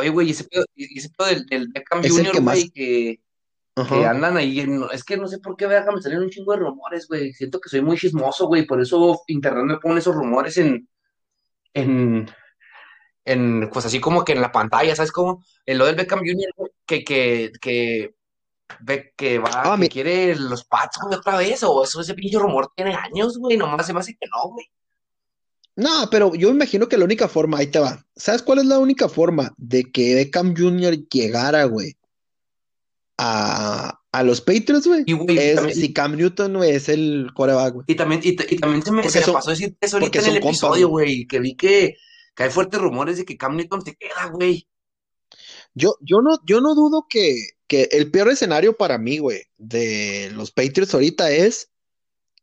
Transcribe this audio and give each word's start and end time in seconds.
Oye, 0.00 0.10
güey, 0.10 0.28
y 0.28 0.30
ese 0.32 0.44
pedo, 0.44 0.64
ese 0.76 1.08
pedo 1.10 1.28
del, 1.28 1.46
del 1.46 1.68
Beckham 1.68 2.00
Es 2.04 2.12
más. 2.42 2.54
güey, 2.56 2.70
que, 2.70 3.20
que 3.88 4.04
andan 4.06 4.36
ahí. 4.36 4.60
en- 4.60 4.84
es 4.92 5.04
que 5.04 5.16
no 5.16 5.26
sé 5.28 5.38
por 5.38 5.56
qué 5.56 5.66
Beckham 5.66 5.94
me 5.94 6.02
salieron 6.02 6.24
un 6.24 6.30
chingo 6.30 6.52
de 6.52 6.58
rumores, 6.58 7.06
güey. 7.08 7.32
Siento 7.32 7.60
que 7.60 7.68
soy 7.70 7.80
muy 7.82 7.96
chismoso, 7.96 8.46
güey. 8.46 8.66
Por 8.66 8.80
eso 8.80 9.22
internet 9.28 9.64
me 9.64 9.78
pone 9.78 10.00
esos 10.00 10.14
rumores 10.14 10.56
en, 10.58 10.88
en, 11.74 12.28
en, 13.24 13.70
pues 13.72 13.86
así 13.86 14.00
como 14.00 14.24
que 14.24 14.32
en 14.32 14.40
la 14.40 14.52
pantalla, 14.52 14.94
¿sabes 14.96 15.12
cómo? 15.12 15.44
En 15.66 15.78
lo 15.78 15.86
del 15.86 15.96
Beckham 15.96 16.20
Jr., 16.20 16.52
güey, 16.56 16.70
que, 16.86 17.04
que, 17.04 17.52
que, 17.60 18.14
ve 18.80 19.12
que 19.16 19.38
va, 19.38 19.50
Ah, 19.54 19.72
que 19.76 19.80
mi- 19.82 19.88
quiere 19.88 20.34
los 20.36 20.64
Pats, 20.64 20.98
güey, 21.02 21.16
otra 21.16 21.36
vez, 21.38 21.62
o 21.62 21.84
eso, 21.84 22.00
ese 22.00 22.14
pinche 22.14 22.38
rumor 22.38 22.72
tiene 22.74 22.94
años, 22.94 23.38
güey. 23.38 23.56
Nomás 23.56 23.86
se 23.86 23.92
me 23.92 24.00
hace 24.00 24.12
que 24.18 24.26
no, 24.26 24.50
güey. 24.50 24.66
No, 25.76 26.08
pero 26.10 26.34
yo 26.34 26.48
me 26.48 26.56
imagino 26.56 26.88
que 26.88 26.98
la 26.98 27.04
única 27.04 27.28
forma, 27.28 27.58
ahí 27.58 27.68
te 27.68 27.78
va. 27.78 28.04
¿Sabes 28.16 28.42
cuál 28.42 28.58
es 28.58 28.66
la 28.66 28.78
única 28.78 29.08
forma 29.08 29.52
de 29.56 29.84
que 29.84 30.14
Beckham 30.14 30.54
Jr. 30.56 31.08
llegara, 31.08 31.64
güey, 31.64 31.96
a, 33.16 34.00
a 34.12 34.22
los 34.22 34.40
Patriots, 34.40 34.86
güey? 34.86 35.04
Y, 35.06 35.12
güey, 35.12 35.38
Es 35.38 35.56
también, 35.56 35.78
si 35.78 35.92
Cam 35.92 36.16
Newton, 36.16 36.56
güey, 36.56 36.72
es 36.72 36.88
el 36.88 37.30
coreback, 37.34 37.74
güey. 37.74 37.84
Y 37.88 37.94
también, 37.94 38.20
y, 38.24 38.30
y 38.30 38.56
también 38.58 38.82
se 38.82 38.92
me, 38.92 39.08
se 39.08 39.22
son, 39.22 39.34
pasó 39.34 39.50
decir 39.50 39.76
eso 39.80 39.98
ahorita 39.98 40.18
en 40.20 40.24
el 40.26 40.40
compas, 40.40 40.56
episodio, 40.58 40.88
güey. 40.88 41.06
güey, 41.06 41.26
que 41.26 41.38
vi 41.40 41.54
que, 41.54 41.96
que 42.34 42.42
hay 42.42 42.50
fuertes 42.50 42.80
rumores 42.80 43.18
de 43.18 43.24
que 43.24 43.36
Cam 43.36 43.56
Newton 43.56 43.82
se 43.82 43.94
queda, 43.94 44.26
güey. 44.32 44.66
Yo, 45.74 45.96
yo 46.00 46.20
no, 46.20 46.38
yo 46.44 46.60
no 46.60 46.74
dudo 46.74 47.06
que, 47.08 47.36
que 47.68 47.88
el 47.92 48.10
peor 48.10 48.30
escenario 48.30 48.76
para 48.76 48.98
mí, 48.98 49.18
güey, 49.18 49.42
de 49.56 50.30
los 50.34 50.50
Patriots 50.50 50.94
ahorita 50.94 51.30
es 51.30 51.70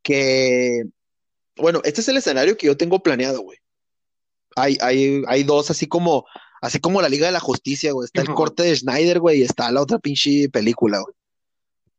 que, 0.01 0.83
bueno, 1.57 1.81
este 1.83 2.01
es 2.01 2.07
el 2.07 2.17
escenario 2.17 2.57
que 2.57 2.67
yo 2.67 2.77
tengo 2.77 3.01
planeado, 3.01 3.41
güey. 3.41 3.57
Hay, 4.55 4.77
hay, 4.81 5.23
hay 5.27 5.43
dos, 5.43 5.69
así 5.69 5.87
como, 5.87 6.25
así 6.61 6.79
como 6.79 7.01
la 7.01 7.09
Liga 7.09 7.27
de 7.27 7.33
la 7.33 7.39
Justicia, 7.39 7.91
güey. 7.91 8.05
Está 8.05 8.21
el 8.21 8.33
corte 8.33 8.63
de 8.63 8.75
Snyder, 8.75 9.19
güey, 9.19 9.39
y 9.39 9.43
está 9.43 9.71
la 9.71 9.81
otra 9.81 9.99
pinche 9.99 10.49
película, 10.49 10.99
güey. 10.99 11.13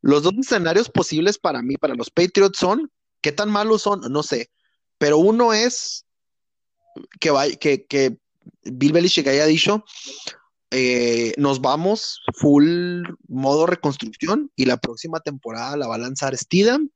Los 0.00 0.22
dos 0.22 0.34
escenarios 0.38 0.88
posibles 0.88 1.38
para 1.38 1.62
mí, 1.62 1.77
para 1.77 1.94
los 1.94 2.10
Patriots 2.10 2.58
son, 2.58 2.91
¿qué 3.20 3.33
tan 3.33 3.50
malos 3.50 3.83
son? 3.83 4.00
No 4.10 4.22
sé. 4.22 4.50
Pero 4.98 5.18
uno 5.18 5.52
es 5.52 6.06
que, 7.20 7.30
vaya, 7.30 7.56
que, 7.56 7.84
que 7.86 8.18
Bill 8.62 8.92
Belichick 8.92 9.27
haya 9.27 9.46
dicho, 9.46 9.84
eh, 10.70 11.33
nos 11.38 11.61
vamos 11.61 12.20
full 12.34 13.05
modo 13.27 13.66
reconstrucción 13.66 14.50
y 14.55 14.66
la 14.66 14.77
próxima 14.77 15.20
temporada 15.20 15.77
la 15.77 15.86
va 15.86 15.94
a 15.94 15.98
lanzar 15.98 16.36
Steedham. 16.36 16.90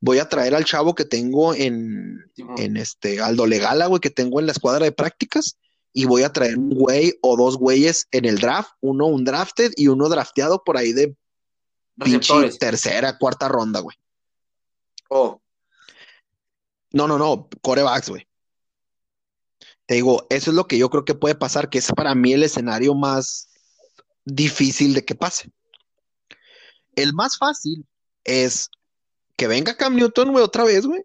Voy 0.00 0.18
a 0.18 0.28
traer 0.28 0.54
al 0.54 0.64
chavo 0.64 0.94
que 0.94 1.04
tengo 1.04 1.54
en, 1.54 2.30
en 2.56 2.76
este 2.76 3.20
Aldo 3.20 3.46
Legala, 3.46 3.86
güey, 3.86 4.00
que 4.00 4.10
tengo 4.10 4.38
en 4.38 4.46
la 4.46 4.52
escuadra 4.52 4.84
de 4.84 4.92
prácticas. 4.92 5.58
Y 5.92 6.04
voy 6.04 6.22
a 6.22 6.32
traer 6.32 6.58
un 6.58 6.70
güey 6.70 7.18
o 7.22 7.36
dos 7.36 7.56
güeyes 7.56 8.06
en 8.12 8.24
el 8.24 8.38
draft, 8.38 8.70
uno 8.80 9.06
un 9.06 9.24
drafted 9.24 9.72
y 9.76 9.88
uno 9.88 10.08
drafteado 10.08 10.62
por 10.62 10.76
ahí 10.76 10.92
de 10.92 11.16
pinche 11.96 12.50
tercera, 12.58 13.18
cuarta 13.18 13.48
ronda, 13.48 13.80
güey. 13.80 13.96
Oh, 15.08 15.40
No, 16.92 17.08
no, 17.08 17.18
no, 17.18 17.48
corebacks, 17.62 18.10
güey. 18.10 18.28
Te 19.86 19.94
digo, 19.94 20.26
eso 20.28 20.50
es 20.50 20.54
lo 20.54 20.66
que 20.66 20.78
yo 20.78 20.90
creo 20.90 21.04
que 21.04 21.14
puede 21.14 21.34
pasar, 21.34 21.70
que 21.70 21.78
es 21.78 21.90
para 21.92 22.14
mí 22.14 22.32
el 22.32 22.42
escenario 22.42 22.94
más 22.94 23.48
difícil 24.24 24.94
de 24.94 25.04
que 25.04 25.14
pase. 25.14 25.50
El 26.94 27.14
más 27.14 27.38
fácil 27.38 27.86
es 28.24 28.68
que 29.38 29.46
venga 29.46 29.76
Cam 29.76 29.94
Newton, 29.94 30.32
güey, 30.32 30.44
otra 30.44 30.64
vez, 30.64 30.84
güey, 30.84 31.04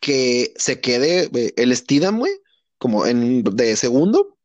que 0.00 0.52
se 0.56 0.80
quede 0.80 1.28
güey, 1.28 1.54
el 1.56 1.74
Steedham, 1.74 2.18
güey, 2.18 2.32
como 2.78 3.06
en 3.06 3.44
de 3.44 3.76
segundo, 3.76 4.36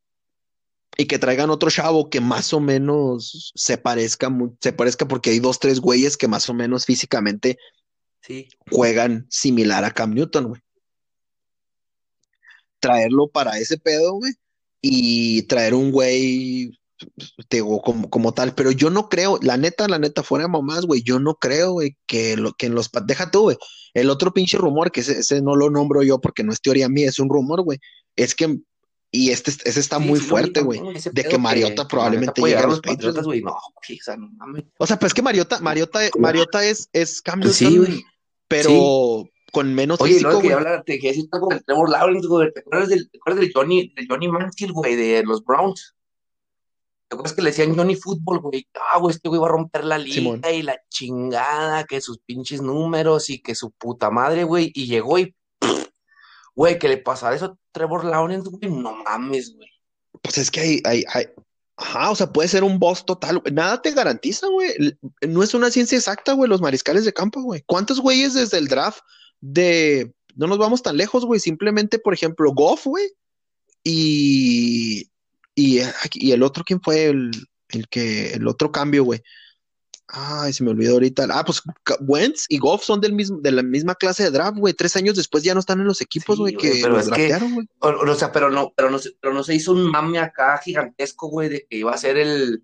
y 0.96 1.08
que 1.08 1.18
traigan 1.18 1.50
otro 1.50 1.72
chavo 1.72 2.12
que 2.12 2.22
más 2.22 2.54
o 2.54 2.60
menos 2.60 3.52
se 3.56 3.80
parezca, 3.80 4.32
se 4.60 4.74
parezca 4.74 5.08
porque 5.08 5.32
hay 5.32 5.40
dos, 5.40 5.60
tres 5.60 5.80
güeyes 5.80 6.18
que 6.18 6.28
más 6.28 6.48
o 6.50 6.54
menos 6.54 6.86
físicamente 6.86 7.58
sí. 8.22 8.48
juegan 8.70 9.26
similar 9.28 9.84
a 9.84 9.92
Cam 9.92 10.14
Newton, 10.14 10.50
güey. 10.50 10.62
Traerlo 12.80 13.28
para 13.28 13.58
ese 13.58 13.80
pedo, 13.80 14.14
güey, 14.14 14.34
y 14.82 15.42
traer 15.44 15.74
un 15.74 15.92
güey, 15.92 16.80
digo, 17.50 17.82
como, 17.82 18.10
como 18.10 18.34
tal, 18.34 18.54
pero 18.56 18.72
yo 18.72 18.90
no 18.90 19.10
creo, 19.10 19.40
la 19.42 19.58
neta, 19.58 19.88
la 19.88 20.00
neta, 20.00 20.24
fuera 20.24 20.46
de 20.46 20.52
mamás, 20.52 20.86
güey, 20.86 21.04
yo 21.04 21.20
no 21.20 21.36
creo, 21.36 21.74
güey, 21.74 21.98
que, 22.08 22.38
lo, 22.38 22.54
que 22.54 22.68
en 22.68 22.76
los, 22.76 22.90
deja 23.06 23.32
tú, 23.32 23.42
güey, 23.42 23.58
el 23.94 24.10
otro 24.10 24.34
pinche 24.34 24.58
rumor, 24.58 24.92
que 24.92 25.02
ese, 25.02 25.20
ese 25.20 25.42
no 25.42 25.56
lo 25.56 25.70
nombro 25.70 26.04
yo 26.04 26.20
porque 26.20 26.44
no 26.44 26.52
es 26.54 26.62
teoría 26.62 26.90
mía, 26.90 27.10
es 27.10 27.20
un 27.20 27.30
rumor, 27.30 27.62
güey, 27.64 27.80
es 28.16 28.36
que, 28.36 28.58
y 29.12 29.32
este, 29.32 29.52
ese 29.52 29.80
está 29.80 29.98
Sí, 30.00 30.06
muy 30.06 30.20
sí 30.20 30.26
fuerte, 30.26 30.62
güey, 30.62 30.82
ese 30.96 31.12
de 31.12 31.24
que 31.26 31.38
Mariota 31.38 31.84
que, 31.84 31.88
que 31.88 31.90
probablemente 31.90 32.42
llegue 32.42 32.56
a 32.56 32.68
los 32.68 32.80
Patriotas, 32.80 33.26
güey. 33.26 33.42
No, 33.42 33.52
o 33.52 33.60
sea, 34.02 34.16
no 34.16 34.30
mames. 34.38 34.64
O 34.78 34.88
sea, 34.88 34.98
pues 34.98 35.14
que 35.14 35.22
Mariota, 35.22 35.60
Mariota, 35.60 36.00
Mariota 36.18 36.64
es, 36.64 36.88
es 36.94 37.22
Cam 37.22 37.44
Sí, 37.44 37.78
güey. 37.78 37.92
Sí. 37.92 38.06
pero 38.48 39.26
con 39.52 39.74
menos 39.74 40.00
Oye, 40.00 40.14
físico, 40.14 40.38
quería 40.38 40.56
güey. 40.56 40.66
hablar, 40.66 40.84
te 40.86 40.94
quería 40.94 41.12
decir 41.12 41.28
algo 41.32 41.50
del 41.50 41.64
Trevor 41.66 41.90
Lawrence, 41.90 42.28
güey. 42.28 42.54
¿Te 42.54 42.62
acuerdas 42.62 42.90
del, 42.90 43.10
te 43.12 43.18
acuerdas 43.18 43.42
del 43.42 43.52
Johnny, 43.54 43.94
del 43.96 44.08
Johnny 44.10 44.28
Manziel, 44.30 44.72
güey, 44.72 44.96
de 44.96 45.24
los 45.24 45.44
Browns? 45.44 45.94
¿Te 47.12 47.16
acuerdas 47.16 47.34
que 47.34 47.42
le 47.42 47.50
decían 47.50 47.76
Johnny 47.76 47.98
Fútbol, 47.98 48.40
güey? 48.40 48.66
Ah, 48.94 48.98
güey, 48.98 49.14
este 49.14 49.28
güey 49.28 49.42
va 49.42 49.48
a 49.48 49.52
romper 49.52 49.84
la 49.84 50.02
Simón. 50.02 50.38
liga 50.38 50.52
y 50.54 50.62
la 50.62 50.80
chingada, 50.88 51.84
que 51.84 52.00
sus 52.00 52.20
pinches 52.20 52.62
números 52.62 53.30
y 53.30 53.42
que 53.42 53.54
su 53.54 53.72
puta 53.72 54.10
madre, 54.10 54.46
güey. 54.46 54.72
Y 54.74 54.86
llegó 54.86 55.20
y, 55.20 55.36
pff, 55.60 55.90
güey, 56.56 56.80
que 56.80 56.88
le 56.88 56.96
pasara 56.96 57.36
eso 57.36 57.46
a 57.48 57.58
Trevor 57.74 58.06
Lawrence, 58.06 58.50
güey. 58.50 58.72
No 58.72 58.96
mames, 59.04 59.54
güey. 59.58 59.68
Pues 60.22 60.38
es 60.38 60.50
que 60.50 60.62
hay, 60.62 60.82
hay, 60.86 61.04
hay, 61.14 61.26
ajá, 61.76 62.12
o 62.12 62.16
sea, 62.16 62.32
puede 62.32 62.48
ser 62.48 62.64
un 62.64 62.80
boss 62.80 63.06
total. 63.06 63.44
Nada 63.52 63.82
te 63.82 63.92
garantiza, 63.92 64.48
güey. 64.48 64.72
No 65.28 65.44
es 65.44 65.54
una 65.54 65.70
ciencia 65.70 65.98
exacta, 65.98 66.32
güey, 66.32 66.50
los 66.50 66.62
mariscales 66.62 67.04
de 67.04 67.12
campo, 67.12 67.42
güey. 67.42 67.62
¿Cuántos 67.66 68.00
güeyes 68.00 68.36
desde 68.36 68.58
el 68.58 68.70
draft 68.70 69.02
de, 69.42 70.14
no 70.36 70.48
nos 70.48 70.60
vamos 70.60 70.82
tan 70.82 70.96
lejos, 70.96 71.26
güey, 71.26 71.42
simplemente, 71.42 72.00
por 72.00 72.14
ejemplo, 72.14 72.54
Goff, 72.54 72.86
güey, 72.86 73.12
y, 73.84 75.11
y, 75.56 75.80
y 76.14 76.32
el 76.32 76.44
otro, 76.44 76.64
¿quién 76.64 76.82
fue 76.82 77.06
el, 77.06 77.32
el 77.70 77.88
que, 77.88 78.34
el 78.34 78.48
otro 78.48 78.72
cambio, 78.72 79.04
güey? 79.04 79.22
Ay, 80.14 80.52
se 80.52 80.64
me 80.64 80.72
olvidó 80.72 80.94
ahorita. 80.94 81.26
Ah, 81.32 81.46
pues 81.46 81.62
Wentz 82.02 82.46
y 82.50 82.58
Goff 82.58 82.84
son 82.84 83.00
del 83.00 83.14
mismo, 83.14 83.40
de 83.40 83.52
la 83.52 83.64
misma 83.64 83.96
clase 83.96 84.24
de 84.24 84.32
draft, 84.32 84.58
güey. 84.58 84.74
Tres 84.74 84.98
años 84.98 85.16
después 85.16 85.42
ya 85.42 85.54
no 85.54 85.62
están 85.62 85.80
en 85.80 85.86
los 85.88 86.02
equipos, 86.02 86.38
güey, 86.38 86.54
que 86.58 86.82
los 86.90 87.06
draftearon, 87.06 87.54
güey. 87.54 87.68
o, 87.80 87.88
o 88.12 88.16
sea, 88.16 88.32
pero 88.34 88.50
no, 88.52 88.74
pero 88.76 88.90
no, 88.90 89.00
se- 89.00 89.12
pero 89.22 89.34
no 89.34 89.42
se 89.44 89.56
hizo 89.56 89.72
un 89.72 89.90
mame 89.90 90.20
acá 90.20 90.58
gigantesco, 90.58 91.30
güey, 91.30 91.48
de 91.48 91.66
que 91.70 91.78
iba 91.78 91.94
a 91.94 91.98
ser 91.98 92.18
el 92.18 92.64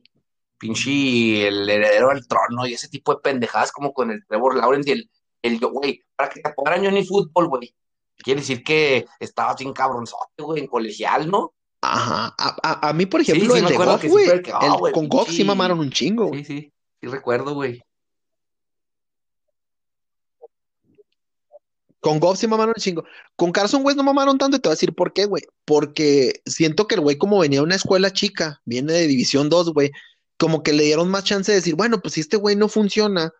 pinche, 0.58 1.48
el 1.48 1.69
heredero 1.69 2.09
al 2.09 2.28
trono 2.28 2.66
y 2.68 2.74
ese 2.74 2.90
tipo 2.90 3.14
de 3.14 3.22
pendejadas 3.22 3.72
como 3.72 3.94
con 3.94 4.12
el 4.12 4.25
Trevor 4.28 4.58
Lawrence 4.58 4.90
y 4.90 4.94
el, 4.94 5.09
el, 5.44 5.59
güey, 5.59 6.02
para 6.18 6.30
que 6.30 6.42
te 6.42 6.50
apodaran 6.50 6.84
Johnny 6.84 7.06
Fútbol, 7.06 7.48
güey. 7.48 7.74
Quiere 8.18 8.42
decir 8.42 8.64
que 8.64 9.06
estaba 9.19 9.56
sin 9.56 9.72
cabronzote, 9.72 10.42
güey, 10.44 10.62
en 10.64 10.68
colegial, 10.68 11.30
¿no? 11.30 11.54
Ajá, 11.94 12.36
a, 12.38 12.58
a- 12.64 12.90
a 12.90 12.94
mí, 12.94 13.06
por 13.06 13.22
ejemplo, 13.22 13.53
sí, 13.53 13.59
el 13.59 13.66
de 13.68 13.78
Goff, 13.78 14.02
sí 14.02 14.08
ah, 14.53 14.75
güey, 14.78 14.94
con 14.94 15.08
Goff 15.08 15.30
sí 15.30 15.44
mamaron 15.44 15.80
un 15.80 15.90
chingo. 15.92 16.31
Sí, 16.34 16.44
sí, 16.44 16.74
sí 17.02 17.08
recuerdo, 17.08 17.53
güey. 17.53 17.81
Con 22.00 22.20
Goff 22.20 22.40
sí 22.40 22.48
mamaron 22.48 22.74
un 22.78 22.81
chingo. 22.81 23.03
Con 23.36 23.52
Carson 23.52 23.84
Wentz 23.84 23.98
no 23.98 24.03
mamaron 24.03 24.38
tanto 24.38 24.58
y 24.58 24.59
te 24.59 24.70
voy 24.70 24.74
a 24.74 24.75
decir 24.75 24.94
por 24.94 25.14
qué, 25.14 25.25
güey. 25.25 25.44
Porque 25.66 26.42
siento 26.46 26.88
que 26.88 26.96
el 26.96 27.02
güey, 27.02 27.18
como 27.18 27.40
venía 27.40 27.59
de 27.59 27.66
una 27.66 27.75
escuela 27.75 28.12
chica, 28.14 28.62
viene 28.66 28.94
de 28.94 29.08
División 29.08 29.50
2, 29.50 29.74
güey, 29.74 29.92
como 30.38 30.64
que 30.64 30.74
le 30.74 30.84
dieron 30.84 31.09
más 31.09 31.24
chance 31.24 31.52
de 31.52 31.58
decir, 31.58 31.75
bueno, 31.75 32.00
pues 32.00 32.14
si 32.14 32.22
este 32.22 32.38
güey 32.38 32.56
no 32.56 32.69
funciona, 32.69 33.31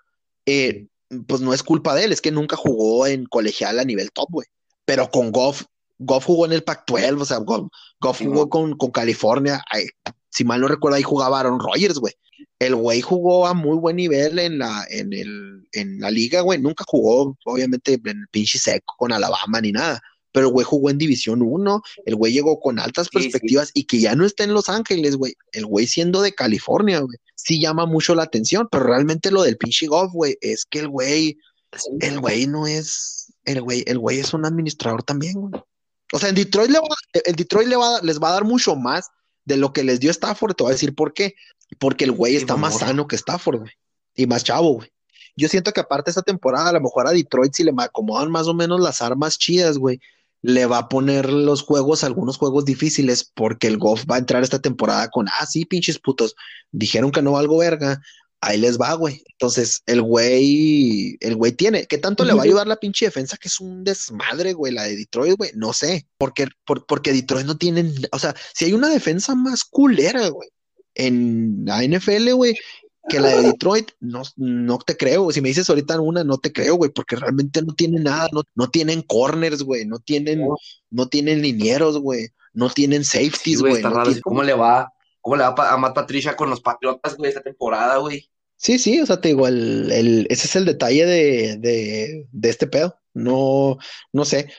eh, 0.46 0.88
pues 1.28 1.42
no 1.42 1.54
es 1.54 1.64
culpa 1.64 1.94
de 1.96 2.06
él, 2.06 2.12
es 2.12 2.22
que 2.22 2.32
nunca 2.32 2.56
jugó 2.56 3.06
en 3.08 3.26
colegial 3.26 3.80
a 3.80 3.86
nivel 3.86 4.12
top, 4.12 4.28
güey. 4.32 4.48
Pero 4.86 5.10
con 5.12 5.32
Goff, 5.32 5.64
Goff 6.00 6.26
jugó 6.26 6.46
en 6.46 6.54
el 6.54 6.64
Pac-12, 6.64 7.22
o 7.22 7.26
sea, 7.26 7.38
Goff, 7.38 7.68
Goff 8.00 8.20
jugó 8.22 8.50
con, 8.50 8.78
con 8.78 8.92
California, 8.92 9.62
ay, 9.72 9.86
si 10.30 10.44
mal 10.44 10.62
no 10.62 10.68
recuerdo, 10.68 10.98
ahí 10.98 11.04
jugaba 11.04 11.40
Aaron 11.40 11.60
Rodgers, 11.60 11.98
güey. 11.98 12.14
El 12.60 12.76
güey 12.76 13.02
jugó 13.02 13.48
a 13.48 13.54
muy 13.54 13.78
buen 13.78 13.96
nivel 13.96 14.38
en 14.40 14.60
la, 14.60 14.86
en 14.90 15.14
el, 15.14 15.68
en 15.72 16.00
la 16.00 16.12
liga, 16.12 16.42
güey. 16.42 16.60
Nunca 16.60 16.84
jugó, 16.88 17.36
obviamente, 17.46 17.94
en 17.94 18.20
el 18.20 18.28
pinche 18.30 18.60
seco 18.60 18.94
con 18.98 19.12
Alabama 19.12 19.62
ni 19.62 19.72
nada. 19.72 20.00
Pero 20.32 20.48
el 20.48 20.54
güey 20.54 20.66
jugó 20.66 20.92
en 20.92 21.00
División 21.00 21.42
1, 21.42 21.82
el 22.06 22.16
güey 22.16 22.34
llegó 22.34 22.60
con 22.60 22.78
altas 22.80 23.08
Sí, 23.12 23.18
sí. 23.18 23.24
perspectivas 23.30 23.72
y 23.74 23.86
que 23.86 24.00
ya 24.00 24.14
no 24.14 24.26
está 24.26 24.44
en 24.44 24.54
Los 24.54 24.70
Ángeles, 24.70 25.16
güey. 25.16 25.34
El 25.52 25.66
güey 25.66 25.88
siendo 25.88 26.22
de 26.22 26.34
California, 26.34 27.00
güey. 27.00 27.18
Sí 27.34 27.60
llama 27.60 27.88
mucho 27.88 28.14
la 28.14 28.24
atención, 28.24 28.68
pero 28.70 28.84
realmente 28.84 29.32
lo 29.32 29.42
del 29.42 29.58
pinche 29.58 29.88
golf, 29.88 30.12
güey, 30.14 30.38
es 30.42 30.66
que 30.66 30.80
el 30.80 30.90
güey, 30.90 31.38
el 32.02 32.20
güey 32.20 32.46
no 32.46 32.68
es, 32.68 33.34
el 33.46 33.62
güey, 33.62 33.84
el 33.88 33.98
güey 33.98 34.20
es 34.20 34.34
un 34.34 34.46
administrador 34.46 35.02
también, 35.02 35.34
güey. 35.34 35.54
O 36.14 36.20
sea, 36.20 36.30
en 36.30 36.36
Detroit, 36.36 36.70
le 36.72 36.80
va, 36.80 36.88
el 37.26 37.36
Detroit 37.36 37.68
le 37.68 37.76
va, 37.76 37.98
a- 37.98 38.02
les 38.02 38.20
va 38.22 38.30
a 38.30 38.34
dar 38.34 38.44
mucho 38.46 38.76
más 38.76 39.08
de 39.46 39.58
lo 39.58 39.74
que 39.74 39.84
les 39.84 40.00
dio 40.00 40.12
Stafford. 40.12 40.56
Te 40.56 40.64
voy 40.64 40.72
a 40.72 40.74
decir 40.74 40.96
por 40.96 41.14
qué. 41.14 41.36
Porque 41.80 42.06
el 42.06 42.12
güey 42.14 42.36
está 42.38 42.56
más 42.56 42.74
sano 42.80 43.08
que 43.08 43.16
Stafford, 43.18 43.60
güey. 43.60 43.72
Y 44.16 44.26
más 44.26 44.44
chavo, 44.44 44.74
güey. 44.74 44.90
Yo 45.36 45.48
siento 45.50 45.72
que 45.74 45.82
aparte 45.82 46.10
esta 46.10 46.22
temporada, 46.24 46.70
a 46.70 46.74
lo 46.74 46.82
mejor 46.82 47.08
a 47.08 47.12
Detroit, 47.12 47.54
si 47.54 47.64
le 47.64 47.74
acomodan 47.78 48.32
más 48.32 48.48
o 48.48 48.54
menos 48.54 48.80
las 48.80 49.02
armas 49.02 49.38
chidas, 49.38 49.78
güey, 49.78 50.00
le 50.42 50.66
va 50.66 50.78
a 50.80 50.90
poner 50.90 51.30
los 51.32 51.62
juegos, 51.64 52.04
algunos 52.04 52.38
juegos 52.38 52.64
difíciles, 52.66 53.30
porque 53.36 53.68
el 53.68 53.78
Goff 53.78 54.06
va 54.10 54.16
a 54.16 54.20
entrar 54.20 54.44
esta 54.44 54.60
temporada 54.60 55.10
con, 55.10 55.28
ah, 55.28 55.46
sí, 55.46 55.66
pinches 55.66 56.00
putos, 56.00 56.36
dijeron 56.72 57.12
que 57.12 57.22
no 57.22 57.34
valgo 57.34 57.58
verga, 57.58 58.02
ahí 58.42 58.58
les 58.58 58.80
va, 58.80 58.94
güey. 58.94 59.24
Entonces, 59.32 59.82
el 59.86 60.02
güey, 60.02 61.18
el 61.20 61.36
güey 61.36 61.52
tiene, 61.52 61.86
¿qué 61.86 61.98
tanto 61.98 62.24
le 62.24 62.34
va 62.34 62.42
a 62.42 62.46
ayudar 62.46 62.68
la 62.68 62.78
pinche 62.78 63.06
defensa? 63.06 63.38
Que 63.38 63.48
es 63.48 63.60
un 63.60 63.84
desmadre, 63.84 64.54
güey, 64.54 64.74
la 64.74 64.84
de 64.84 64.96
Detroit, 64.96 65.38
güey, 65.38 65.52
no 65.56 65.74
sé, 65.74 66.08
porque, 66.18 66.48
porque 66.66 67.14
Detroit 67.14 67.46
no 67.46 67.58
tienen, 67.58 67.94
o 68.12 68.20
sea, 68.20 68.36
si 68.54 68.66
hay 68.66 68.74
una 68.74 68.90
defensa 68.90 69.36
más 69.36 69.64
culera, 69.64 70.28
güey, 70.30 70.50
en 70.96 71.64
la 71.66 71.84
NFL, 71.84 72.32
güey, 72.34 72.56
que 73.08 73.20
la 73.20 73.30
de 73.30 73.44
Detroit, 73.44 73.92
no, 74.00 74.24
no 74.36 74.80
te 74.80 74.98
creo. 74.98 75.32
Si 75.32 75.40
me 75.40 75.48
dices 75.48 75.70
ahorita 75.70 76.00
una, 76.02 76.24
no 76.24 76.38
te 76.40 76.52
creo, 76.52 76.76
güey, 76.76 76.92
porque 76.92 77.16
realmente 77.16 77.62
no 77.62 77.74
tienen 77.74 78.04
nada, 78.04 78.28
no, 78.34 78.44
no 78.56 78.70
tienen 78.70 79.02
corners, 79.02 79.64
güey, 79.64 79.86
no 79.86 80.00
tienen, 80.00 80.46
no 80.90 81.08
tienen 81.08 81.42
linieros, 81.42 82.00
güey, 82.00 82.30
no 82.54 82.70
tienen 82.70 83.06
safeties, 83.06 83.62
güey. 83.62 83.82
¿Cómo 84.22 84.44
le 84.44 84.54
va? 84.54 84.92
¿Cómo 85.28 85.36
le 85.36 85.44
va 85.44 85.74
a 85.74 85.76
Matt 85.76 85.94
Patricia 85.94 86.38
con 86.38 86.50
los 86.50 86.62
Patriotas, 86.62 87.18
güey, 87.18 87.28
esta 87.28 87.42
temporada, 87.42 87.98
güey? 87.98 88.30
Sí, 88.56 88.80
sí, 88.80 89.02
o 89.02 89.06
sea, 89.06 89.20
te 89.20 89.28
digo, 89.28 89.46
el, 89.46 89.92
el, 89.92 90.26
ese 90.30 90.48
es 90.48 90.56
el 90.56 90.64
detalle 90.64 91.06
de, 91.06 91.58
de, 91.58 92.28
de 92.32 92.50
este 92.50 92.66
pedo. 92.66 92.98
No, 93.14 93.78
no 94.14 94.24
sé. 94.24 94.50